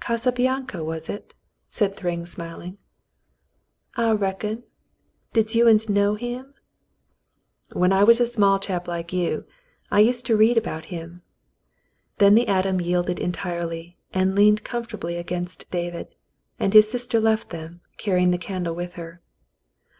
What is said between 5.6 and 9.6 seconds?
uns know him?" "\Mien I was a small chap like you,